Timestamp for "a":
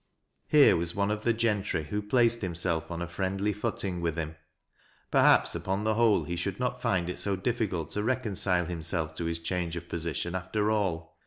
3.03-3.07